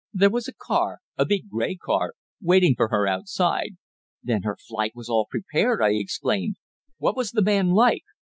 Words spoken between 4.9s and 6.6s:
was all prepared!" I exclaimed.